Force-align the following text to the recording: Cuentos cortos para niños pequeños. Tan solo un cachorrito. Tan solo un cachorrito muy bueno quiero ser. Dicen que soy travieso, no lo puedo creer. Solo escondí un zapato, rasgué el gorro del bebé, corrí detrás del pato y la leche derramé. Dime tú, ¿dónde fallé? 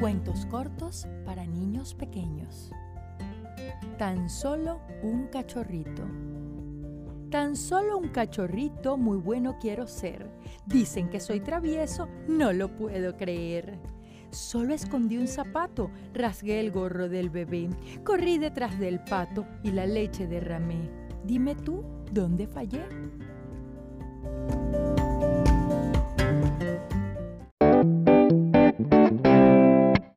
Cuentos 0.00 0.46
cortos 0.46 1.06
para 1.26 1.44
niños 1.44 1.92
pequeños. 1.92 2.70
Tan 3.98 4.30
solo 4.30 4.80
un 5.02 5.26
cachorrito. 5.26 6.04
Tan 7.30 7.54
solo 7.54 7.98
un 7.98 8.08
cachorrito 8.08 8.96
muy 8.96 9.18
bueno 9.18 9.58
quiero 9.60 9.86
ser. 9.86 10.30
Dicen 10.64 11.10
que 11.10 11.20
soy 11.20 11.40
travieso, 11.40 12.08
no 12.26 12.54
lo 12.54 12.74
puedo 12.74 13.18
creer. 13.18 13.78
Solo 14.30 14.72
escondí 14.72 15.18
un 15.18 15.28
zapato, 15.28 15.90
rasgué 16.14 16.60
el 16.60 16.70
gorro 16.70 17.10
del 17.10 17.28
bebé, 17.28 17.68
corrí 18.02 18.38
detrás 18.38 18.78
del 18.78 19.00
pato 19.00 19.46
y 19.62 19.72
la 19.72 19.84
leche 19.84 20.26
derramé. 20.26 20.88
Dime 21.26 21.54
tú, 21.54 21.84
¿dónde 22.10 22.46
fallé? 22.46 22.86